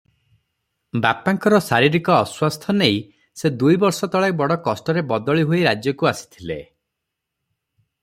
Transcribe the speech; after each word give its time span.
ବାପାଙ୍କର 1.03 1.59
ଶାରୀରିକ 1.65 2.15
ଅସ୍ୱାସ୍ଥ୍ୟ 2.21 2.75
ନେଇ 2.79 2.97
ସେ 3.43 3.53
ଦୁଇବର୍ଷ 3.65 4.11
ତଳେ 4.17 4.33
ବଡ଼ 4.43 4.61
କଷ୍ଟରେ 4.71 5.07
ବଦଳି 5.15 5.49
ହୋଇ 5.53 5.65
ରାଜ୍ୟକୁ 5.71 6.13
ଆସିଥିଲେ! 6.15 6.61